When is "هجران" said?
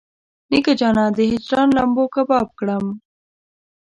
1.31-1.69